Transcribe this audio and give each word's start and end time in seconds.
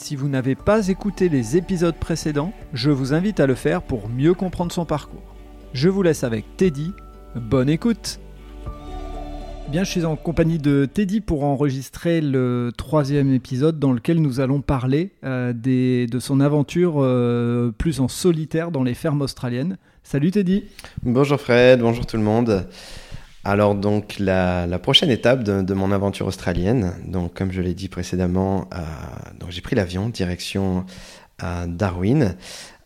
Si 0.00 0.14
vous 0.14 0.28
n'avez 0.28 0.54
pas 0.54 0.86
écouté 0.88 1.28
les 1.28 1.56
épisodes 1.56 1.96
précédents, 1.96 2.52
je 2.72 2.90
vous 2.92 3.14
invite 3.14 3.40
à 3.40 3.48
le 3.48 3.56
faire 3.56 3.82
pour 3.82 4.08
mieux 4.08 4.32
comprendre 4.32 4.70
son 4.70 4.84
parcours. 4.84 5.34
Je 5.72 5.88
vous 5.88 6.02
laisse 6.02 6.22
avec 6.22 6.56
Teddy. 6.56 6.92
Bonne 7.34 7.68
écoute 7.68 8.20
Bien, 9.68 9.82
je 9.82 9.90
suis 9.90 10.04
en 10.04 10.14
compagnie 10.14 10.58
de 10.58 10.86
Teddy 10.86 11.20
pour 11.20 11.42
enregistrer 11.42 12.20
le 12.20 12.70
troisième 12.76 13.34
épisode 13.34 13.80
dans 13.80 13.92
lequel 13.92 14.22
nous 14.22 14.38
allons 14.38 14.62
parler 14.62 15.10
euh, 15.24 15.52
des, 15.52 16.06
de 16.06 16.20
son 16.20 16.38
aventure 16.40 16.98
euh, 16.98 17.72
plus 17.76 17.98
en 17.98 18.06
solitaire 18.06 18.70
dans 18.70 18.84
les 18.84 18.94
fermes 18.94 19.20
australiennes. 19.20 19.78
Salut 20.04 20.30
Teddy 20.30 20.62
Bonjour 21.02 21.40
Fred, 21.40 21.80
bonjour 21.80 22.06
tout 22.06 22.16
le 22.16 22.22
monde. 22.22 22.68
Alors 23.48 23.74
donc 23.74 24.18
la, 24.18 24.78
prochaine 24.78 25.08
étape 25.08 25.42
de, 25.42 25.72
mon 25.72 25.90
aventure 25.90 26.26
australienne, 26.26 26.92
donc 27.06 27.32
comme 27.32 27.50
je 27.50 27.62
l'ai 27.62 27.72
dit 27.72 27.88
précédemment, 27.88 28.68
euh, 28.74 29.46
j'ai 29.48 29.62
pris 29.62 29.74
l'avion 29.74 30.10
direction 30.10 30.84
à 31.38 31.66
Darwin, 31.66 32.36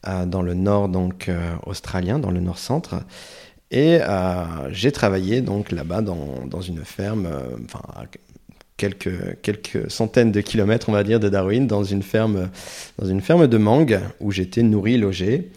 euh, 0.06 0.24
dans 0.24 0.41
le 0.41 0.54
nord 0.54 0.88
donc 0.88 1.28
euh, 1.28 1.56
australien, 1.66 2.20
dans 2.20 2.30
le 2.30 2.38
nord 2.38 2.58
centre. 2.58 3.02
Et 3.72 3.98
euh, 4.02 4.44
j'ai 4.70 4.92
travaillé 4.92 5.41
donc 5.41 5.72
là-bas 5.72 6.00
dans, 6.00 6.60
une 6.60 6.84
ferme, 6.84 7.26
euh, 7.26 7.41
enfin 7.64 7.82
quelques, 8.76 9.91
centaines 9.91 10.30
de 10.30 10.41
kilomètres, 10.42 10.88
on 10.88 10.92
va 10.92 11.02
dire, 11.02 11.19
de 11.19 11.28
Darwin, 11.28 11.66
dans 11.66 11.82
une 11.82 12.04
ferme, 12.04 12.48
de 13.00 13.58
mangue 13.58 13.98
où 14.20 14.30
j'étais 14.30 14.62
nourri, 14.62 14.97
logé 14.97 15.50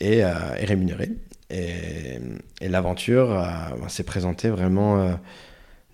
euh, 0.00 0.54
et 0.60 0.64
rémunéré. 0.64 1.10
Et, 1.50 2.18
l'aventure 2.60 3.32
euh, 3.32 3.88
s'est 3.88 4.02
présentée 4.02 4.48
vraiment 4.48 4.98
euh, 4.98 5.14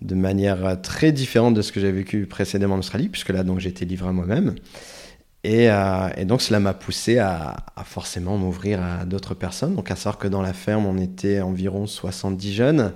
de 0.01 0.15
manière 0.15 0.81
très 0.81 1.11
différente 1.11 1.53
de 1.53 1.61
ce 1.61 1.71
que 1.71 1.79
j'ai 1.79 1.91
vécu 1.91 2.25
précédemment 2.25 2.75
en 2.75 2.79
Australie, 2.79 3.09
puisque 3.09 3.29
là, 3.29 3.43
j'étais 3.57 3.85
livré 3.85 4.09
à 4.09 4.11
moi-même. 4.11 4.55
Et, 5.43 5.71
euh, 5.71 6.25
donc 6.25 6.41
cela 6.41 6.59
m'a 6.59 6.73
poussé 6.73 7.17
à, 7.17 7.65
forcément 7.83 8.37
m'ouvrir 8.37 8.81
à 8.81 9.05
d'autres 9.05 9.33
personnes. 9.33 9.75
Donc 9.75 9.89
à 9.89 9.95
savoir 9.95 10.17
que 10.19 10.27
dans 10.27 10.41
la 10.41 10.53
ferme, 10.53 10.85
on 10.85 10.97
était 10.97 11.41
environ 11.41 11.87
70 11.87 12.53
jeunes 12.53 12.93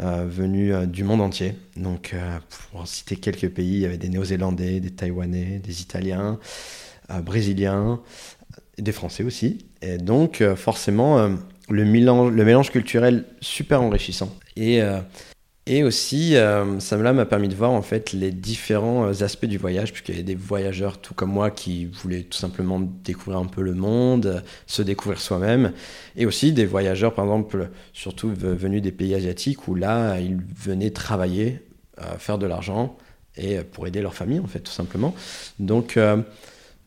euh, 0.00 0.26
venus 0.28 0.74
euh, 0.74 0.86
du 0.86 1.02
monde 1.02 1.22
entier. 1.22 1.54
Donc 1.76 2.12
euh, 2.12 2.38
pour 2.70 2.86
citer 2.86 3.16
quelques 3.16 3.48
pays, 3.48 3.76
il 3.76 3.80
y 3.80 3.86
avait 3.86 3.96
des 3.96 4.10
Néo-Zélandais, 4.10 4.80
des 4.80 4.90
Taïwanais, 4.90 5.60
des 5.60 5.80
Italiens, 5.80 6.38
euh, 7.10 7.20
Brésiliens, 7.20 8.00
des 8.76 8.92
Français 8.92 9.24
aussi. 9.24 9.64
Et 9.80 9.96
donc 9.96 10.42
euh, 10.42 10.56
forcément, 10.56 11.38
le 11.68 11.84
mélange, 11.84 12.32
le 12.32 12.44
mélange 12.44 12.70
culturel 12.70 13.24
super 13.40 13.82
enrichissant. 13.82 14.34
Et 14.56 14.82
et 15.70 15.84
aussi, 15.84 16.34
euh, 16.34 16.80
ça 16.80 16.96
m'a 16.96 17.26
permis 17.26 17.48
de 17.48 17.54
voir 17.54 17.72
en 17.72 17.82
fait 17.82 18.12
les 18.14 18.30
différents 18.30 19.04
euh, 19.04 19.22
aspects 19.22 19.44
du 19.44 19.58
voyage, 19.58 19.92
puisqu'il 19.92 20.12
y 20.12 20.14
avait 20.14 20.24
des 20.24 20.34
voyageurs 20.34 20.96
tout 20.98 21.12
comme 21.12 21.30
moi 21.30 21.50
qui 21.50 21.84
voulaient 21.84 22.22
tout 22.22 22.38
simplement 22.38 22.80
découvrir 22.80 23.38
un 23.38 23.44
peu 23.44 23.60
le 23.60 23.74
monde, 23.74 24.42
se 24.66 24.80
découvrir 24.80 25.20
soi-même, 25.20 25.72
et 26.16 26.24
aussi 26.24 26.52
des 26.52 26.64
voyageurs, 26.64 27.12
par 27.12 27.26
exemple, 27.26 27.68
surtout 27.92 28.32
venus 28.34 28.80
des 28.80 28.92
pays 28.92 29.14
asiatiques, 29.14 29.68
où 29.68 29.74
là, 29.74 30.18
ils 30.18 30.38
venaient 30.56 30.90
travailler, 30.90 31.60
euh, 32.00 32.16
faire 32.18 32.38
de 32.38 32.46
l'argent, 32.46 32.96
et 33.36 33.58
pour 33.58 33.86
aider 33.86 34.00
leur 34.00 34.14
famille, 34.14 34.40
en 34.40 34.46
fait, 34.46 34.60
tout 34.60 34.72
simplement. 34.72 35.14
Donc, 35.58 35.98
euh, 35.98 36.16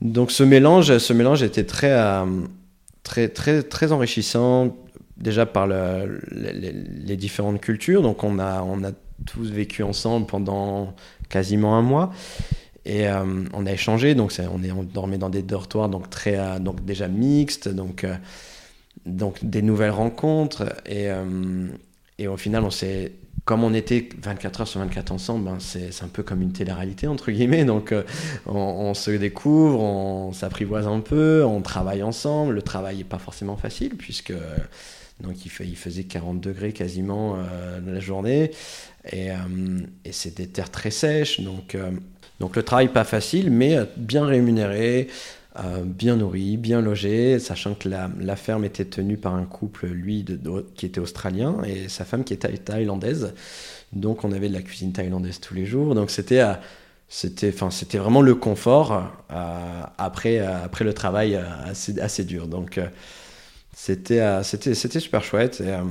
donc 0.02 0.32
ce 0.32 0.42
mélange, 0.42 0.98
ce 0.98 1.14
mélange 1.14 1.44
était 1.44 1.66
très, 1.66 1.92
euh, 1.92 2.26
très, 3.28 3.64
très, 3.64 3.92
enrichissant 3.92 4.76
déjà 5.18 5.46
par 5.46 5.68
le, 5.68 6.22
les, 6.32 7.18
différentes 7.18 7.62
cultures. 7.62 8.02
Donc 8.02 8.24
on 8.24 8.40
a, 8.40 8.62
on 8.62 8.84
a 8.84 8.92
tous 9.26 9.52
vécu 9.52 9.84
ensemble 9.84 10.26
pendant 10.26 10.96
quasiment 11.30 11.78
un 11.78 11.82
mois. 11.82 12.12
Et 12.86 13.08
euh, 13.08 13.24
on 13.54 13.66
a 13.66 13.72
échangé, 13.72 14.16
donc 14.16 14.34
on, 14.40 14.64
est, 14.64 14.72
on 14.72 14.84
dormait 14.84 15.20
dans 15.20 15.30
des 15.30 15.44
dortoirs 15.44 15.88
donc 15.88 16.10
très, 16.10 16.40
euh, 16.40 16.58
donc 16.58 16.84
déjà 16.84 17.08
mixtes, 17.08 17.70
donc, 17.70 18.04
euh, 18.04 18.16
donc 19.06 19.44
des 19.44 19.62
nouvelles 19.62 19.92
rencontres. 19.92 20.64
Et, 20.88 21.10
et 22.18 22.28
au 22.28 22.38
final, 22.38 22.64
on 22.64 22.72
s'est, 22.72 23.12
comme 23.46 23.64
on 23.64 23.74
était 23.74 24.08
24 24.22 24.62
heures 24.62 24.68
sur 24.68 24.80
24 24.80 25.12
ensemble, 25.12 25.46
ben 25.46 25.58
c'est 25.60 26.04
un 26.04 26.08
peu 26.08 26.24
comme 26.24 26.42
une 26.42 26.54
télé-réalité, 26.54 27.08
entre 27.08 27.32
guillemets. 27.32 27.66
Donc 27.66 27.92
euh, 27.92 28.04
on, 28.46 28.94
se 28.94 29.12
découvre, 29.12 29.80
on 29.80 30.32
s'apprivoise 30.32 30.88
un 30.88 31.00
peu, 31.00 31.44
on 31.44 31.62
travaille 31.62 32.04
ensemble. 32.04 32.54
Le 32.54 32.62
travail 32.62 32.98
n'est 32.98 33.04
pas 33.04 33.20
forcément 33.20 33.58
facile, 33.58 33.96
puisque 33.98 34.34
donc 35.22 35.46
il, 35.46 35.76
faisait 35.76 36.04
40 36.04 36.42
degrés 36.42 36.74
quasiment 36.74 37.36
euh, 37.38 37.80
la 37.86 38.00
journée. 38.00 38.52
Et, 39.12 39.32
euh, 39.32 39.36
c'est 40.12 40.36
des 40.36 40.48
terres 40.48 40.72
très 40.72 40.92
sèches. 40.92 41.42
Donc, 41.42 41.76
euh, 41.76 41.92
donc 42.40 42.56
le 42.56 42.64
travail 42.64 42.88
pas 42.88 43.04
facile, 43.04 43.52
mais 43.52 43.78
bien 43.98 44.26
rémunéré, 44.26 45.08
euh, 45.60 45.84
bien 45.84 46.16
nourri, 46.16 46.58
bien 46.58 46.82
logé, 46.82 47.40
sachant 47.40 47.74
que 47.74 47.90
la, 47.90 48.36
ferme 48.36 48.66
était 48.66 48.86
tenue 48.86 49.18
par 49.18 49.36
un 49.36 49.44
couple, 49.46 49.88
lui, 49.88 50.26
qui 50.76 50.86
était 50.86 51.00
australien, 51.00 51.58
et 51.66 51.90
sa 51.90 52.06
femme 52.06 52.24
qui 52.24 52.34
était 52.34 52.56
thaïlandaise. 52.58 53.34
Donc 53.94 54.24
on 54.24 54.32
avait 54.32 54.50
de 54.50 54.54
la 54.54 54.62
cuisine 54.62 54.94
thaïlandaise 54.94 55.40
tous 55.40 55.54
les 55.54 55.66
jours. 55.66 55.96
Donc 55.96 56.12
c'était 56.12 56.44
c'était 57.10 57.98
vraiment 57.98 58.22
le 58.22 58.36
confort 58.36 58.94
euh, 59.32 59.82
après 59.98 60.40
euh, 60.40 60.64
après 60.64 60.86
le 60.86 60.94
travail 60.94 61.36
assez 61.36 62.00
assez 62.00 62.24
dur 62.24 62.48
donc 62.48 62.78
euh, 62.78 62.88
c'était 63.74 64.20
euh, 64.20 64.44
c'était 64.44 64.76
c'était 64.76 65.00
super 65.00 65.24
chouette 65.24 65.62
et, 65.62 65.70
euh, 65.70 65.82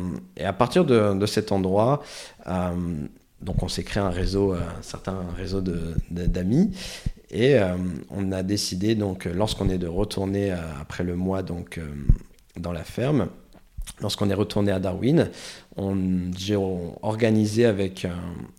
à 0.45 0.53
partir 0.53 0.85
de, 0.85 1.15
de 1.15 1.27
cet 1.27 1.51
endroit 1.51 2.03
euh, 2.47 2.71
donc 3.41 3.63
on 3.63 3.69
s'est 3.69 3.85
créé 3.85 4.03
un 4.03 4.11
réseau 4.11 4.53
un 4.53 4.83
certain 4.83 5.25
réseau 5.37 5.63
d'amis 6.11 6.71
et 7.31 7.59
on 8.11 8.33
a 8.33 8.43
décidé 8.43 8.95
donc 8.95 9.25
lorsqu'on 9.25 9.69
est 9.69 9.79
de 9.79 9.87
retourner 9.87 10.51
après 10.81 11.05
le 11.05 11.17
mois 11.17 11.43
donc 11.43 11.81
dans 12.57 12.73
la 12.73 12.85
ferme 12.85 13.29
lorsqu'on 14.01 14.31
est 14.31 14.35
retourné 14.35 14.73
à 14.73 14.79
Darwin, 14.79 15.31
j'ai 16.37 16.57
organisé 16.57 17.65
avec, 17.67 18.07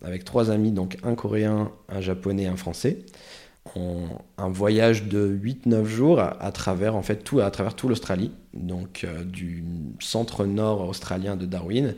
avec 0.02 0.24
trois 0.24 0.50
amis, 0.50 0.72
donc 0.72 0.98
un 1.02 1.14
coréen, 1.14 1.70
un 1.88 2.00
japonais, 2.00 2.46
un 2.46 2.56
français, 2.56 2.98
un 3.76 4.48
voyage 4.48 5.04
de 5.04 5.28
8-9 5.28 5.84
jours 5.84 6.20
à, 6.20 6.52
travers 6.52 6.96
en 6.96 7.02
fait 7.02 7.24
tout 7.24 7.40
tout 7.76 7.88
l'Australie, 7.88 8.32
donc 8.54 9.04
euh, 9.04 9.24
du 9.24 9.64
centre 10.00 10.44
nord 10.44 10.88
australien 10.88 11.36
de 11.36 11.46
Darwin 11.46 11.94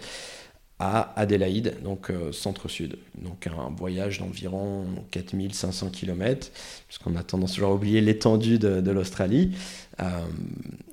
à 0.80 1.12
Adélaïde, 1.18 1.76
donc 1.84 2.10
euh, 2.10 2.32
centre-sud. 2.32 2.96
Donc 3.22 3.46
un 3.46 3.70
voyage 3.76 4.18
d'environ 4.18 4.86
4500 5.12 5.90
km, 5.90 6.50
puisqu'on 6.88 7.14
a 7.14 7.22
tendance 7.22 7.54
toujours 7.54 7.70
à 7.70 7.74
oublier 7.74 8.00
l'étendue 8.00 8.58
de, 8.58 8.90
l'Australie. 8.90 9.52
Euh, 10.00 10.04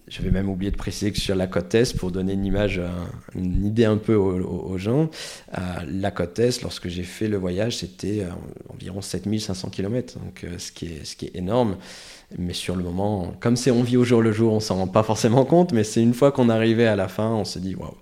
j'avais 0.07 0.29
même 0.29 0.49
oublié 0.49 0.71
de 0.71 0.77
préciser 0.77 1.11
que 1.11 1.17
sur 1.17 1.35
la 1.35 1.47
côte 1.47 1.73
Est, 1.73 1.97
pour 1.97 2.11
donner 2.11 2.33
une 2.33 2.45
image, 2.45 2.77
euh, 2.77 2.89
une 3.33 3.65
idée 3.65 3.85
un 3.85 3.97
peu 3.97 4.13
aux, 4.13 4.77
gens, 4.77 5.09
la 5.87 6.11
côte 6.11 6.37
Est, 6.37 6.61
lorsque 6.61 6.87
j'ai 6.87 7.03
fait 7.03 7.27
le 7.27 7.37
voyage, 7.37 7.77
c'était 7.77 8.25
environ 8.69 9.01
7500 9.01 9.69
km, 9.69 10.19
donc 10.19 10.45
ce, 10.57 10.71
qui 10.71 10.87
est, 10.87 11.05
ce 11.05 11.15
qui 11.15 11.25
est 11.25 11.35
énorme. 11.35 11.77
Mais 12.37 12.53
sur 12.53 12.75
le 12.75 12.83
moment, 12.83 13.33
comme 13.39 13.55
c'est 13.55 13.71
on 13.71 13.83
vit 13.83 13.97
au 13.97 14.03
jour 14.03 14.21
le 14.21 14.31
jour, 14.31 14.53
on 14.53 14.59
s'en 14.59 14.75
rend 14.75 14.87
pas 14.87 15.03
forcément 15.03 15.43
compte, 15.43 15.73
mais 15.73 15.83
c'est 15.83 16.01
une 16.01 16.13
fois 16.13 16.31
qu'on 16.31 16.49
arrivait 16.49 16.87
à 16.87 16.95
la 16.95 17.07
fin, 17.07 17.29
on 17.29 17.45
se 17.45 17.59
dit 17.59 17.75
waouh. 17.75 17.95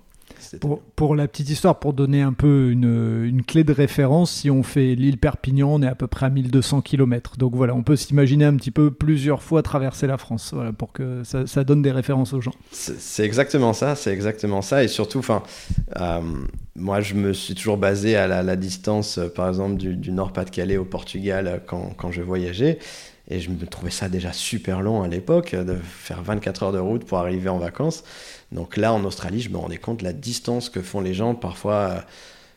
Pour, 0.60 0.80
pour, 0.80 1.14
la 1.14 1.28
petite 1.28 1.50
histoire, 1.50 1.78
pour 1.78 1.92
donner 1.92 2.22
un 2.22 2.32
peu 2.32 2.70
une, 2.70 3.24
une 3.24 3.42
clé 3.42 3.64
de 3.64 3.72
référence, 3.72 4.30
si 4.30 4.50
on 4.50 4.62
fait 4.62 4.94
l'île 4.94 5.18
Perpignan, 5.18 5.68
on 5.72 5.82
est 5.82 5.86
à 5.88 5.94
peu 5.94 6.06
près 6.06 6.26
à 6.26 6.30
1200 6.30 6.80
km. 6.82 7.36
Donc 7.36 7.54
voilà, 7.54 7.74
on 7.74 7.82
peut 7.82 7.96
s'imaginer 7.96 8.44
un 8.44 8.56
petit 8.56 8.70
peu 8.70 8.90
plusieurs 8.90 9.42
fois 9.42 9.62
traverser 9.62 10.06
la 10.06 10.18
France, 10.18 10.50
voilà, 10.52 10.72
pour 10.72 10.92
que 10.92 11.22
ça, 11.24 11.46
ça 11.46 11.64
donne 11.64 11.82
des 11.82 11.92
références 11.92 12.32
aux 12.32 12.40
gens. 12.40 12.54
C'est 12.72 13.24
exactement 13.24 13.72
ça, 13.72 13.94
c'est 13.94 14.12
exactement 14.12 14.62
ça. 14.62 14.84
Et 14.84 14.88
surtout, 14.88 15.18
enfin, 15.18 15.42
euh, 15.98 16.20
moi, 16.76 17.00
je 17.00 17.14
me 17.14 17.32
suis 17.32 17.54
toujours 17.54 17.76
basé 17.76 18.16
à 18.16 18.26
la, 18.26 18.42
la 18.42 18.56
distance, 18.56 19.18
euh, 19.18 19.28
par 19.28 19.48
exemple, 19.48 19.76
du, 19.76 19.96
du 19.96 20.12
Nord-Pas-de-Calais 20.12 20.76
au 20.76 20.84
Portugal 20.84 21.46
euh, 21.46 21.58
quand, 21.64 21.92
quand 21.96 22.10
je 22.10 22.22
voyageais. 22.22 22.78
Et 23.30 23.40
je 23.40 23.48
me 23.50 23.64
trouvais 23.66 23.92
ça 23.92 24.08
déjà 24.08 24.32
super 24.32 24.82
long 24.82 25.02
à 25.02 25.08
l'époque, 25.08 25.54
de 25.54 25.76
faire 25.76 26.22
24 26.22 26.64
heures 26.64 26.72
de 26.72 26.78
route 26.78 27.04
pour 27.04 27.18
arriver 27.18 27.48
en 27.48 27.58
vacances. 27.58 28.02
Donc 28.52 28.76
là, 28.76 28.92
en 28.92 29.04
Australie, 29.04 29.40
je 29.40 29.50
me 29.50 29.56
rendais 29.56 29.78
compte 29.78 30.00
de 30.00 30.04
la 30.04 30.12
distance 30.12 30.68
que 30.68 30.82
font 30.82 31.00
les 31.00 31.14
gens. 31.14 31.36
Parfois, 31.36 32.04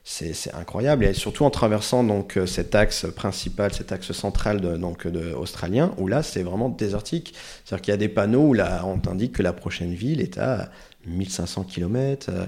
c'est 0.03 0.53
incroyable 0.53 1.05
et 1.05 1.13
surtout 1.13 1.45
en 1.45 1.49
traversant 1.49 2.03
donc 2.03 2.37
cet 2.45 2.75
axe 2.75 3.05
principal, 3.15 3.73
cet 3.73 3.93
axe 3.93 4.11
central 4.11 4.59
donc 4.59 5.07
australien 5.37 5.93
où 5.97 6.07
là 6.07 6.23
c'est 6.23 6.43
vraiment 6.43 6.67
désertique. 6.67 7.33
C'est-à-dire 7.63 7.81
qu'il 7.81 7.91
y 7.93 7.95
a 7.95 7.97
des 7.97 8.09
panneaux 8.09 8.49
où 8.49 8.53
là 8.53 8.83
on 8.85 8.97
t'indique 8.97 9.31
que 9.33 9.43
la 9.43 9.53
prochaine 9.53 9.93
ville 9.93 10.19
est 10.19 10.37
à 10.37 10.69
1500 11.05 11.63
km. 11.63 12.27
Euh, 12.29 12.45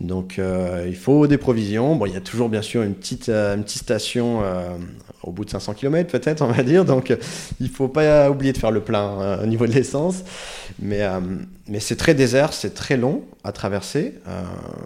donc 0.00 0.38
euh, 0.38 0.84
il 0.86 0.96
faut 0.96 1.26
des 1.26 1.38
provisions. 1.38 1.96
Bon, 1.96 2.06
il 2.06 2.12
y 2.12 2.16
a 2.16 2.20
toujours 2.20 2.48
bien 2.48 2.62
sûr 2.62 2.82
une 2.82 2.94
petite, 2.94 3.28
euh, 3.28 3.56
station 3.66 4.42
au 5.22 5.32
bout 5.32 5.44
de 5.44 5.50
500 5.50 5.74
km 5.74 6.10
peut-être, 6.10 6.42
on 6.42 6.48
va 6.48 6.62
dire. 6.62 6.84
Donc 6.84 7.14
il 7.60 7.68
faut 7.68 7.88
pas 7.88 8.30
oublier 8.30 8.52
de 8.52 8.58
faire 8.58 8.70
le 8.70 8.80
plein 8.80 9.40
au 9.42 9.46
niveau 9.46 9.66
de 9.66 9.72
l'essence. 9.72 10.22
Mais, 10.78 11.02
c'est 11.80 11.96
très 11.96 12.14
désert, 12.14 12.52
c'est 12.52 12.74
très 12.74 12.96
long 12.96 13.24
à 13.44 13.52
traverser, 13.52 14.14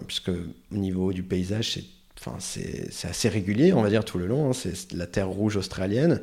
puisque 0.07 0.29
au 0.29 0.75
niveau 0.75 1.13
du 1.13 1.23
paysage, 1.23 1.79
c'est 2.39 3.07
assez 3.07 3.29
régulier, 3.29 3.73
on 3.73 3.81
va 3.81 3.89
dire, 3.89 4.03
tout 4.03 4.17
le 4.17 4.27
long. 4.27 4.49
Hein. 4.49 4.53
C'est 4.53 4.93
la 4.93 5.05
terre 5.05 5.29
rouge 5.29 5.57
australienne. 5.57 6.21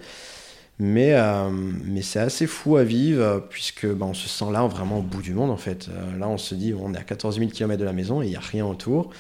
Mais, 0.81 1.15
euh, 1.15 1.51
mais 1.51 2.03
c'est 2.03 2.21
assez 2.21 2.47
fou 2.47 2.77
à 2.77 2.85
vivre 2.85 3.45
puisque 3.51 3.87
bah, 3.87 4.07
on 4.07 4.15
se 4.15 4.29
sent 4.29 4.53
là 4.53 4.65
vraiment 4.69 4.99
au 4.99 5.03
bout 5.03 5.23
du 5.23 5.35
monde 5.35 5.51
en 5.51 5.57
fait. 5.57 5.89
Euh, 5.89 6.17
là 6.17 6.29
on 6.29 6.39
se 6.39 6.55
dit 6.55 6.73
on 6.73 6.95
est 6.95 6.99
à 6.99 7.03
14 7.03 7.39
000 7.39 7.51
km 7.51 7.81
de 7.81 7.85
la 7.85 7.93
maison 7.93 8.23
et 8.23 8.27
il 8.27 8.31
n'y 8.31 8.37
a 8.37 8.41
rien 8.41 8.65
autour. 8.65 9.11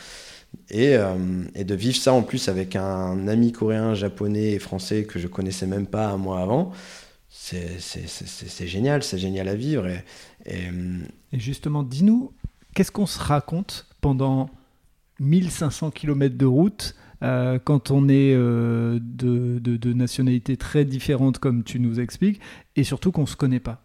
Et, 0.70 0.96
euh, 0.96 1.44
et, 1.54 1.64
de 1.64 1.74
vivre 1.74 1.96
ça 1.96 2.12
en 2.12 2.22
plus 2.22 2.48
avec 2.48 2.74
un 2.76 3.28
ami 3.28 3.52
coréen, 3.52 3.94
japonais 3.94 4.52
et 4.52 4.58
français 4.58 5.04
que 5.04 5.18
je 5.18 5.26
connaissais 5.26 5.66
même 5.66 5.86
pas 5.86 6.06
un 6.08 6.16
mois 6.16 6.40
avant, 6.40 6.72
c'est 7.28 8.66
génial, 8.66 9.02
c'est 9.02 9.18
génial 9.18 9.48
à 9.48 9.54
vivre. 9.54 9.86
Et, 10.46 10.70
et 11.32 11.38
justement, 11.38 11.82
dis-nous, 11.82 12.32
qu'est-ce 12.74 12.90
qu'on 12.90 13.04
se 13.04 13.18
raconte 13.18 13.86
pendant 14.00 14.48
1500 15.20 15.90
km 15.90 16.36
de 16.36 16.46
route 16.46 16.94
euh, 17.22 17.58
quand 17.62 17.90
on 17.90 18.08
est 18.08 18.34
euh, 18.34 18.98
de, 19.00 19.92
nationalités 19.92 20.56
très 20.56 20.84
différentes, 20.84 21.38
comme 21.38 21.64
tu 21.64 21.80
nous 21.80 22.00
expliques, 22.00 22.40
et 22.76 22.84
surtout 22.84 23.12
qu'on 23.12 23.22
ne 23.22 23.26
se 23.26 23.36
connaît 23.36 23.60
pas. 23.60 23.82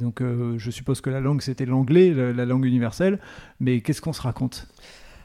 Donc, 0.00 0.22
euh, 0.22 0.56
je 0.56 0.70
suppose 0.70 1.02
que 1.02 1.10
la 1.10 1.20
langue, 1.20 1.42
c'était 1.42 1.66
l'anglais, 1.66 2.14
la, 2.14 2.46
langue 2.46 2.64
universelle, 2.64 3.18
mais 3.60 3.82
qu'est-ce 3.82 4.00
qu'on 4.00 4.14
se 4.14 4.22
raconte? 4.22 4.68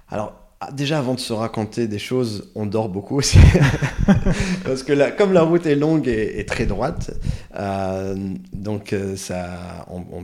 Alors, 0.09 0.40
ah, 0.63 0.69
déjà, 0.71 0.99
avant 0.99 1.15
de 1.15 1.19
se 1.19 1.33
raconter 1.33 1.87
des 1.87 1.97
choses, 1.97 2.51
on 2.53 2.67
dort 2.67 2.87
beaucoup 2.87 3.17
aussi. 3.17 3.39
Parce 4.63 4.83
que 4.83 4.93
là, 4.93 5.09
comme 5.09 5.33
la 5.33 5.41
route 5.41 5.65
est 5.65 5.75
longue 5.75 6.07
et, 6.07 6.45
très 6.45 6.67
droite, 6.67 7.17
euh, 7.57 8.15
donc 8.53 8.93
euh, 8.93 9.15
ça, 9.15 9.87
on, 9.89 10.23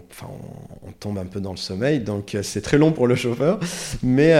tombe 0.99 1.17
un 1.17 1.25
peu 1.25 1.39
dans 1.41 1.49
le 1.49 1.57
sommeil. 1.57 2.01
Donc 2.01 2.35
euh, 2.35 2.43
c'est 2.43 2.61
très 2.61 2.77
long 2.77 2.91
pour 2.91 3.07
le 3.07 3.15
chauffeur. 3.15 3.59
Mais, 4.03 4.35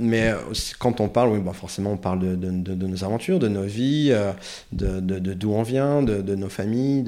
mais 0.00 0.32
quand 0.78 1.02
on 1.02 1.10
parle, 1.10 1.32
oui, 1.32 1.40
bah 1.40 1.52
forcément, 1.52 1.92
on 1.92 1.96
parle 1.98 2.38
de, 2.38 2.74
nos 2.86 3.04
aventures, 3.04 3.38
de 3.38 3.48
nos 3.48 3.64
vies, 3.64 4.10
de 4.72 5.00
d'où 5.34 5.52
on 5.52 5.62
vient, 5.62 6.02
de, 6.02 6.34
nos 6.34 6.48
familles, 6.48 7.02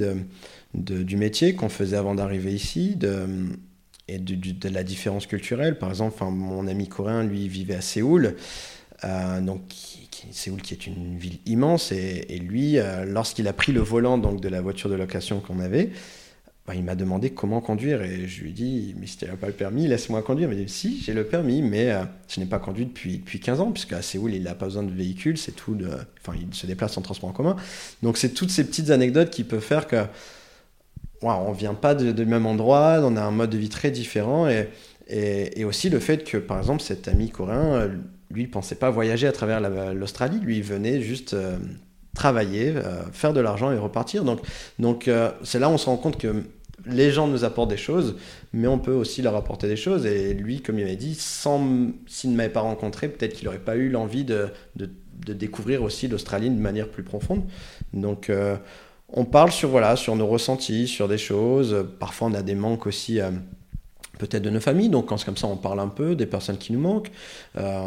de, 0.74 1.02
du 1.02 1.16
métier 1.16 1.54
qu'on 1.54 1.70
faisait 1.70 1.96
avant 1.96 2.14
d'arriver 2.14 2.52
ici, 2.52 2.94
de 2.94 3.26
et 4.08 4.18
de, 4.18 4.68
la 4.68 4.82
différence 4.82 5.26
culturelle. 5.26 5.78
Par 5.78 5.90
exemple, 5.90 6.22
mon 6.24 6.66
ami 6.66 6.88
coréen, 6.88 7.24
lui, 7.24 7.48
vivait 7.48 7.74
à 7.74 7.80
Séoul, 7.80 8.36
euh, 9.04 9.40
donc 9.40 9.62
Séoul 10.30 10.62
qui 10.62 10.74
est 10.74 10.86
une 10.86 11.18
ville 11.18 11.38
immense, 11.46 11.92
et, 11.92 12.38
lui, 12.38 12.78
euh, 12.78 13.04
lorsqu'il 13.04 13.48
a 13.48 13.52
pris 13.52 13.72
le 13.72 13.80
volant 13.80 14.18
donc, 14.18 14.40
de 14.40 14.48
la 14.48 14.60
voiture 14.60 14.90
de 14.90 14.94
location 14.94 15.40
qu'on 15.40 15.60
avait, 15.60 15.90
bah, 16.66 16.74
il 16.74 16.82
m'a 16.82 16.94
demandé 16.94 17.30
comment 17.30 17.60
conduire, 17.60 18.00
et 18.02 18.26
je 18.26 18.42
lui 18.42 18.50
ai 18.50 18.52
dit, 18.52 18.94
mais 18.98 19.06
si 19.06 19.18
tu 19.18 19.26
n'as 19.26 19.36
pas 19.36 19.48
le 19.48 19.52
permis, 19.52 19.86
laisse-moi 19.86 20.22
conduire. 20.22 20.50
Il 20.50 20.56
m'a 20.56 20.64
dit, 20.64 20.72
si, 20.72 21.02
j'ai 21.02 21.12
le 21.12 21.24
permis, 21.24 21.60
mais 21.60 21.90
euh, 21.90 22.04
je 22.28 22.40
n'ai 22.40 22.46
pas 22.46 22.58
conduit 22.58 22.86
depuis, 22.86 23.18
depuis 23.18 23.38
15 23.38 23.60
ans, 23.60 23.70
puisqu'à 23.70 24.00
Séoul, 24.00 24.32
il 24.32 24.42
n'a 24.42 24.54
pas 24.54 24.66
besoin 24.66 24.82
de 24.82 24.92
véhicule, 24.92 25.36
c'est 25.36 25.52
tout, 25.52 25.76
enfin, 26.22 26.38
il 26.40 26.54
se 26.54 26.66
déplace 26.66 26.96
en 26.96 27.02
transport 27.02 27.30
en 27.30 27.34
commun. 27.34 27.56
Donc 28.02 28.16
c'est 28.16 28.30
toutes 28.30 28.50
ces 28.50 28.64
petites 28.64 28.90
anecdotes 28.90 29.30
qui 29.30 29.44
peuvent 29.44 29.60
faire 29.60 29.86
que 29.86 30.06
on 31.22 31.50
ne 31.50 31.56
vient 31.56 31.74
pas 31.74 31.94
du 31.94 32.26
même 32.26 32.46
endroit, 32.46 33.00
on 33.02 33.16
a 33.16 33.22
un 33.22 33.30
mode 33.30 33.50
de 33.50 33.58
vie 33.58 33.68
très 33.68 33.90
différent. 33.90 34.48
Et, 34.48 35.64
aussi 35.64 35.90
le 35.90 35.98
fait 35.98 36.24
que, 36.24 36.38
par 36.38 36.58
exemple, 36.58 36.82
cet 36.82 37.08
ami 37.08 37.30
coréen, 37.30 37.90
lui, 38.30 38.44
ne 38.44 38.48
pensait 38.48 38.74
pas 38.74 38.90
voyager 38.90 39.26
à 39.26 39.32
travers 39.32 39.60
l'Australie. 39.94 40.38
Lui, 40.40 40.58
il 40.58 40.62
venait 40.62 41.00
juste 41.00 41.34
euh, 41.34 41.56
travailler, 42.14 42.74
euh, 42.76 43.02
faire 43.12 43.32
de 43.32 43.40
l'argent 43.40 43.72
et 43.72 43.78
repartir. 43.78 44.24
Donc, 44.24 45.08
euh, 45.08 45.30
c'est 45.42 45.58
là 45.58 45.68
où 45.68 45.72
on 45.72 45.78
se 45.78 45.86
rend 45.86 45.96
compte 45.96 46.18
que 46.18 46.42
les 46.86 47.10
gens 47.10 47.28
nous 47.28 47.44
apportent 47.44 47.70
des 47.70 47.76
choses, 47.76 48.16
mais 48.52 48.66
on 48.66 48.78
peut 48.78 48.92
aussi 48.92 49.22
leur 49.22 49.36
apporter 49.36 49.68
des 49.68 49.76
choses. 49.76 50.04
Et 50.06 50.34
lui, 50.34 50.60
comme 50.60 50.78
il 50.78 50.84
m'a 50.84 50.94
dit, 50.94 51.14
s'il 51.14 52.30
ne 52.30 52.36
m'avait 52.36 52.48
pas 52.48 52.60
rencontré, 52.60 53.08
peut-être 53.08 53.34
qu'il 53.34 53.46
n'aurait 53.46 53.58
pas 53.58 53.76
eu 53.76 53.88
l'envie 53.88 54.24
de, 54.24 54.48
de, 54.76 54.90
de, 55.24 55.32
découvrir 55.32 55.82
aussi 55.82 56.08
l'Australie 56.08 56.50
de 56.50 56.60
manière 56.60 56.88
plus 56.88 57.02
profonde. 57.02 57.44
Donc, 57.92 58.30
on 59.12 59.24
parle 59.24 59.52
sur, 59.52 59.68
voilà, 59.68 59.96
sur 59.96 60.16
nos 60.16 60.26
ressentis, 60.26 60.88
sur 60.88 61.08
des 61.08 61.18
choses. 61.18 61.86
Parfois, 61.98 62.28
on 62.28 62.34
a 62.34 62.42
des 62.42 62.54
manques 62.54 62.86
aussi. 62.86 63.20
Euh, 63.20 63.30
peut-être 64.18 64.42
de 64.42 64.50
nos 64.50 64.60
familles, 64.60 64.90
donc 64.90 65.06
quand 65.06 65.16
c'est 65.16 65.24
comme 65.24 65.36
ça, 65.36 65.48
on 65.48 65.56
parle 65.56 65.80
un 65.80 65.88
peu 65.88 66.14
des 66.14 66.26
personnes 66.26 66.56
qui 66.56 66.72
nous 66.72 66.78
manquent. 66.78 67.10
Euh, 67.58 67.80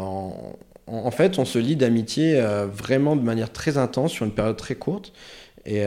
en, 0.86 1.10
fait, 1.10 1.38
on 1.38 1.46
se 1.46 1.58
lie 1.58 1.74
d'amitié 1.74 2.38
euh, 2.38 2.66
vraiment 2.66 3.16
de 3.16 3.22
manière 3.22 3.50
très 3.50 3.78
intense 3.78 4.12
sur 4.12 4.26
une 4.26 4.32
période 4.32 4.56
très 4.56 4.74
courte. 4.74 5.12
Et, 5.64 5.84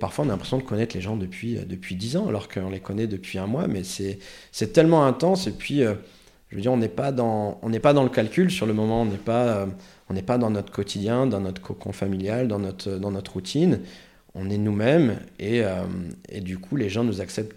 parfois, 0.00 0.24
on 0.24 0.28
a 0.28 0.32
l'impression 0.32 0.56
de 0.56 0.62
connaître 0.62 0.94
les 0.96 1.02
gens 1.02 1.16
depuis, 1.16 1.56
depuis 1.66 1.96
10 1.96 2.16
ans, 2.16 2.28
alors 2.28 2.48
qu'on 2.48 2.70
les 2.70 2.80
connaît 2.80 3.06
depuis 3.06 3.36
un 3.36 3.46
mois, 3.46 3.66
mais 3.66 3.82
c'est 3.84 4.72
tellement 4.72 5.04
intense. 5.04 5.46
Et 5.46 5.50
puis, 5.50 5.80
je 5.80 6.56
veux 6.56 6.62
dire, 6.62 6.72
on 6.72 6.78
n'est 6.78 6.88
pas, 6.88 7.12
dans, 7.12 7.60
pas 7.82 7.92
dans 7.92 8.04
le 8.04 8.08
calcul 8.08 8.50
sur 8.50 8.64
le 8.64 8.72
moment, 8.72 9.02
on 9.02 9.04
n'est 9.04 9.18
pas, 9.18 9.66
on 10.08 10.38
dans 10.38 10.48
notre 10.48 10.72
quotidien, 10.72 11.26
dans 11.26 11.40
notre 11.40 11.60
cocon 11.60 11.92
familial, 11.92 12.48
dans 12.48 12.58
notre 12.58 13.32
routine 13.34 13.80
on 14.34 14.50
est 14.50 14.58
nous-mêmes 14.58 15.18
et, 15.38 15.62
euh, 15.62 15.84
et, 16.28 16.40
du 16.40 16.58
coup 16.58 16.76
les 16.76 16.88
gens 16.88 17.04
nous 17.04 17.20
acceptent 17.20 17.56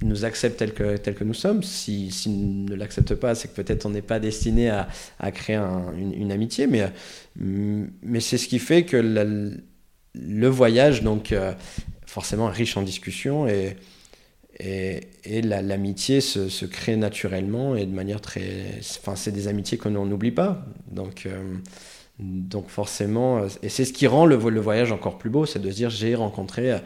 nous 0.00 0.24
acceptent 0.24 0.58
tels 0.58 0.72
que, 0.72 0.96
tel 0.96 1.14
que 1.14 1.22
nous 1.22 1.34
sommes. 1.34 1.62
S'ils 1.62 2.12
si, 2.12 2.30
ne 2.30 2.74
l'acceptent 2.74 3.14
pas, 3.14 3.34
c'est 3.34 3.48
que 3.48 3.54
peut-être 3.54 3.86
on 3.86 3.90
n'est 3.90 4.02
pas 4.02 4.18
destiné 4.18 4.70
à, 4.70 4.88
à 5.18 5.30
créer 5.30 5.56
une, 5.56 6.32
amitié, 6.32 6.66
mais, 6.66 6.90
mais 7.36 8.20
c'est 8.20 8.38
ce 8.38 8.48
qui 8.48 8.58
fait 8.58 8.84
que 8.84 8.96
le 8.96 10.48
voyage, 10.48 11.02
donc 11.02 11.32
euh, 11.32 11.52
forcément 12.06 12.46
riche 12.46 12.76
en 12.76 12.82
discussions, 12.82 13.46
et, 13.46 13.76
et, 14.58 15.00
et 15.24 15.42
l'amitié 15.42 16.20
se, 16.20 16.48
se, 16.48 16.64
crée 16.64 16.96
naturellement 16.96 17.76
et 17.76 17.84
de 17.84 17.94
manière 17.94 18.20
très... 18.20 18.80
Enfin, 18.98 19.14
c'est 19.14 19.30
des 19.32 19.46
amitiés 19.46 19.78
qu'on 19.78 19.90
n'oublie 19.90 20.32
pas. 20.32 20.64
Donc... 20.90 21.26
Euh, 21.26 21.54
donc 22.22 22.68
forcément, 22.68 23.38
euh, 23.38 23.48
et 23.62 23.68
c'est 23.68 23.84
ce 23.84 23.92
qui 23.92 24.06
rend 24.06 24.26
le, 24.26 24.36
voyage 24.36 24.92
encore 24.92 25.18
plus 25.18 25.30
beau, 25.30 25.46
c'est 25.46 25.58
de 25.58 25.70
se 25.70 25.76
dire 25.76 25.90
j'ai 25.90 26.14
rencontré 26.14 26.72
euh, 26.72 26.78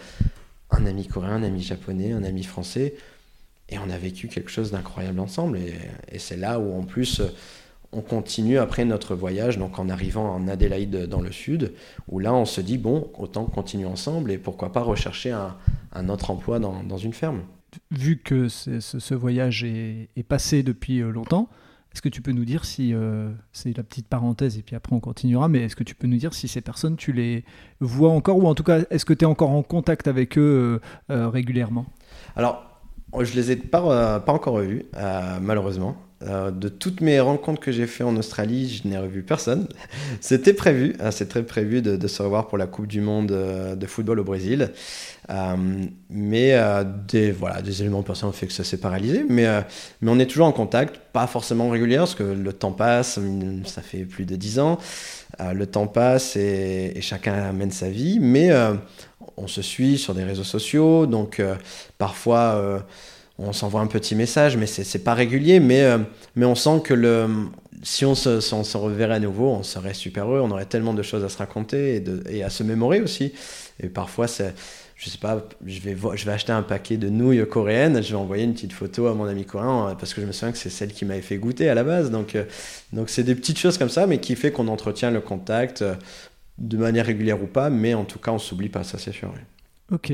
un 0.71 0.87
ami 0.87 1.07
coréen, 1.07 1.37
un 1.37 1.43
ami 1.43 1.63
japonais, 1.63 2.13
un 2.13 2.25
ami 2.25 2.43
français, 2.43 2.95
et 3.69 3.79
on 3.79 3.91
a 3.91 3.99
vécu 3.99 4.29
quelque 4.29 4.51
chose 4.51 4.71
d'incroyable 4.71 5.21
ensemble. 5.21 5.59
Et, 6.13 6.19
c'est 6.19 6.37
là 6.37 6.59
où 6.59 6.79
en 6.79 6.85
plus 6.85 7.21
on 7.93 8.01
continue 8.01 8.59
après 8.59 8.85
notre 8.85 9.15
voyage, 9.15 9.59
donc 9.59 9.79
en 9.79 9.89
arrivant 9.89 10.35
en 10.35 10.49
Adélaïde 10.49 11.07
dans 11.07 11.21
le 11.21 11.33
sud, 11.33 11.73
où 12.09 12.19
là 12.19 12.35
on 12.35 12.45
se 12.45 12.61
dit 12.61 12.79
bon, 12.79 13.11
autant 13.19 13.45
continuer 13.45 13.87
ensemble 13.87 14.31
et 14.31 14.39
pourquoi 14.39 14.73
pas 14.73 14.83
rechercher 14.83 15.31
un, 15.31 16.09
autre 16.09 16.31
emploi 16.31 16.59
dans, 16.59 16.99
une 16.99 17.13
ferme. 17.13 17.43
Vu 17.91 18.19
que 18.19 18.49
ce, 18.49 19.15
voyage 19.15 19.65
est, 19.65 20.23
passé 20.29 20.63
depuis 20.63 21.01
euh, 21.01 21.11
longtemps, 21.11 21.49
est-ce 21.97 22.03
que 22.03 22.11
tu 22.11 22.21
peux 22.21 22.33
nous 22.33 22.45
dire 22.45 22.67
si, 22.67 22.93
euh, 22.93 23.31
c'est 23.53 23.75
la 23.75 23.83
petite 23.83 24.07
parenthèse 24.07 24.59
et 24.59 24.63
puis 24.63 24.77
après 24.77 24.95
on 24.95 25.01
continuera, 25.01 25.49
mais 25.49 25.63
est-ce 25.63 25.75
que 25.75 25.83
tu 25.83 25.95
peux 25.95 26.07
nous 26.07 26.19
dire 26.19 26.35
si 26.35 26.47
ces 26.47 26.61
personnes, 26.61 26.97
tu 26.97 27.11
les 27.11 27.43
vois 27.81 28.11
encore 28.11 28.37
ou 28.37 28.47
en 28.47 28.55
tout 28.55 28.65
cas, 28.65 28.81
est-ce 28.91 29.07
que 29.07 29.15
tu 29.15 29.25
es 29.25 29.27
encore 29.27 29.49
en 29.49 29.63
contact 29.63 30.07
avec 30.07 30.37
eux 30.37 30.83
euh, 31.11 31.15
euh, 31.15 31.31
régulièrement? 31.31 31.87
Alors, 32.37 32.83
je 33.19 33.35
les 33.35 33.51
ai 33.51 33.57
pas, 33.57 34.21
pas 34.21 34.33
encore 34.35 34.57
revus, 34.57 34.85
malheureusement. 35.41 35.97
De 36.23 36.69
toutes 36.69 37.03
mes 37.03 37.21
rencontres 37.21 37.61
que 37.61 37.73
j'ai 37.73 37.87
fait 37.87 38.03
en 38.03 38.17
Australie, 38.17 38.81
je 38.83 38.89
n'ai 38.89 38.97
revu 38.97 39.23
personne. 39.23 39.69
C'était 40.21 40.55
prévu, 40.55 40.97
hein, 40.99 41.11
c'est 41.11 41.29
très 41.29 41.43
prévu 41.43 41.83
de, 41.83 42.07
se 42.07 42.23
revoir 42.23 42.49
pour 42.49 42.57
la 42.57 42.67
Coupe 42.67 42.87
du 42.87 43.01
Monde 43.01 43.27
de 43.27 43.87
football 43.87 44.21
au 44.21 44.25
Brésil. 44.25 44.73
Euh, 45.31 45.57
mais 46.09 46.53
euh, 46.53 46.85
des, 46.85 47.33
voilà, 47.33 47.61
des 47.61 47.83
éléments 47.83 48.03
personnels 48.03 48.31
ont 48.31 48.37
fait 48.37 48.47
que 48.47 48.53
ça 48.53 48.65
s'est 48.65 48.77
paralysé. 48.79 49.25
Mais, 49.29 49.47
euh, 49.47 49.61
on 50.03 50.19
est 50.19 50.27
toujours 50.27 50.47
en 50.47 50.53
contact, 50.53 50.99
pas 51.13 51.27
forcément 51.27 51.69
régulier, 51.69 51.97
parce 51.97 52.15
que 52.15 52.23
le 52.23 52.53
temps 52.53 52.73
passe, 52.73 53.19
ça 53.65 53.83
fait 53.83 54.05
plus 54.05 54.25
de 54.25 54.37
10 54.37 54.59
ans. 54.61 54.79
le 55.41 55.67
temps 55.67 55.87
passe 55.87 56.37
et, 56.37 56.97
chacun 57.01 57.35
amène 57.35 57.71
sa 57.71 57.89
vie, 57.89 58.19
mais 58.21 58.51
on 59.37 59.47
se 59.47 59.63
suit 59.63 59.99
sur 59.99 60.15
des 60.15 60.25
réseaux 60.25 60.45
sociaux, 60.45 61.07
donc 61.07 61.43
parfois 61.99 62.85
on 63.39 63.53
s'envoie 63.53 63.81
un 63.81 63.87
petit 63.87 64.15
message, 64.15 64.57
mais 64.57 64.67
c'est 64.67 65.05
pas 65.05 65.15
régulier, 65.15 65.61
mais, 65.61 65.85
mais 66.37 66.47
on 66.47 66.55
sent 66.55 66.81
que 66.85 66.95
le, 66.95 67.29
si 67.83 68.05
on 68.05 68.15
se, 68.15 68.55
on 68.55 68.65
se, 68.65 68.77
reverrait 68.77 69.17
à 69.17 69.21
nouveau, 69.21 69.49
on 69.49 69.63
serait 69.63 69.95
super 69.95 70.27
heureux, 70.27 70.41
on 70.41 70.51
aurait 70.51 70.67
tellement 70.67 70.95
de 70.95 71.03
choses 71.03 71.25
à 71.25 71.29
se 71.29 71.39
raconter 71.39 72.03
et, 72.29 72.43
à 72.43 72.51
se 72.51 72.63
mémorer 72.63 73.01
aussi. 73.01 73.33
Et 73.83 73.89
parfois, 73.89 74.29
c'est 74.29 74.55
je 74.97 75.11
sais 75.11 75.19
pas, 75.19 75.47
je 75.67 75.81
vais, 75.81 75.95
je 76.15 76.25
vais 76.25 76.33
acheter 76.33 76.53
un 76.53 76.63
paquet 76.63 76.97
de 76.97 77.11
nouilles 77.11 77.47
coréennes, 77.47 78.03
je 78.03 78.09
vais 78.09 78.17
envoyer 78.17 78.45
une 78.45 78.55
petite 78.55 78.73
photo 78.73 79.09
à 79.09 79.15
mon 79.15 79.27
ami 79.27 79.45
coréen 79.45 79.95
parce 79.99 80.15
que 80.15 80.23
je 80.23 80.27
me 80.27 80.33
souviens 80.33 80.53
que 80.53 80.59
c'est 80.59 80.71
celle 80.71 80.91
qui 80.91 81.05
m'avait 81.05 81.21
fait 81.21 81.37
goûter 81.37 81.69
à 81.69 81.75
la 81.75 81.85
base. 81.85 82.11
Donc, 82.11 82.35
donc 82.95 83.11
c'est 83.11 83.23
des 83.23 83.35
petites 83.35 83.59
choses 83.59 83.77
comme 83.77 83.91
ça, 83.91 84.07
mais 84.07 84.21
qui 84.21 84.35
fait 84.37 84.53
qu'on 84.53 84.69
entretient 84.69 85.11
le 85.11 85.21
contact 85.21 85.85
de 86.57 86.77
manière 86.79 87.05
régulière 87.05 87.43
ou 87.43 87.47
pas, 87.47 87.69
mais 87.69 87.93
en 87.93 88.05
tout 88.05 88.19
cas, 88.19 88.31
on 88.31 88.39
s'oublie 88.39 88.71
pas, 88.71 88.85
ça 88.85 88.97
c'est 88.97 89.13
sûr. 89.13 89.31
Ok. 89.93 90.13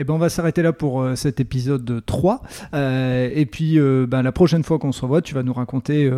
Eh 0.00 0.04
ben, 0.04 0.14
on 0.14 0.18
va 0.18 0.28
s'arrêter 0.28 0.62
là 0.62 0.72
pour 0.72 1.02
euh, 1.02 1.16
cet 1.16 1.40
épisode 1.40 2.02
3. 2.06 2.42
Euh, 2.72 3.28
et 3.34 3.46
puis, 3.46 3.80
euh, 3.80 4.06
ben, 4.08 4.22
la 4.22 4.30
prochaine 4.30 4.62
fois 4.62 4.78
qu'on 4.78 4.92
se 4.92 5.02
revoit, 5.02 5.22
tu 5.22 5.34
vas 5.34 5.42
nous 5.42 5.52
raconter 5.52 6.10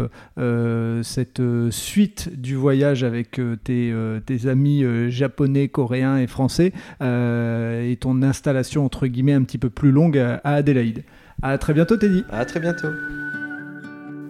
cette 1.02 1.42
suite 1.70 2.40
du 2.40 2.54
voyage 2.54 3.04
avec 3.04 3.40
tes, 3.64 3.94
tes, 4.26 4.48
amis 4.48 4.84
japonais, 5.10 5.68
coréens 5.68 6.18
et 6.18 6.26
français 6.26 6.72
et 7.00 7.96
ton 8.00 8.22
installation, 8.22 8.84
entre 8.84 9.06
guillemets, 9.06 9.32
un 9.32 9.42
petit 9.42 9.58
peu 9.58 9.70
plus 9.70 9.90
longue 9.90 10.18
à, 10.18 10.40
à 10.44 10.54
Adélaïde. 10.54 11.04
À 11.42 11.56
très 11.58 11.72
bientôt, 11.72 11.96
Teddy. 11.96 12.24
À 12.30 12.44
très 12.44 12.60
bientôt. 12.60 12.88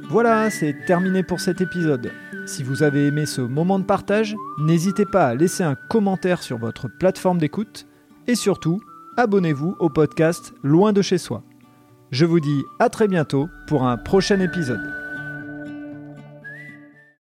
Voilà, 0.08 0.50
c'est 0.50 0.74
terminé 0.86 1.22
pour 1.22 1.40
cet 1.40 1.60
épisode. 1.60 2.10
Si 2.46 2.62
vous 2.62 2.82
avez 2.82 3.06
aimé 3.06 3.26
ce 3.26 3.40
moment 3.40 3.78
de 3.78 3.84
partage, 3.84 4.36
n'hésitez 4.58 5.04
pas 5.04 5.28
à 5.28 5.34
laisser 5.34 5.62
un 5.62 5.76
commentaire 5.88 6.42
sur 6.42 6.58
votre 6.58 6.88
plateforme 6.88 7.38
d'écoute 7.38 7.86
et 8.26 8.34
surtout, 8.34 8.80
abonnez-vous 9.16 9.76
au 9.78 9.88
podcast 9.88 10.52
Loin 10.62 10.92
de 10.92 11.02
chez 11.02 11.18
soi. 11.18 11.42
Je 12.10 12.24
vous 12.24 12.40
dis 12.40 12.64
à 12.78 12.88
très 12.88 13.08
bientôt 13.08 13.48
pour 13.66 13.84
un 13.84 13.96
prochain 13.96 14.40
épisode. 14.40 14.99